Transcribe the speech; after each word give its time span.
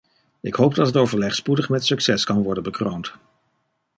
Ik 0.41 0.53
hoop 0.55 0.75
dat 0.75 0.85
het 0.87 0.97
overleg 0.97 1.35
spoedig 1.35 1.69
met 1.69 1.85
succes 1.85 2.23
kan 2.23 2.43
worden 2.43 2.63
bekroond. 2.63 3.13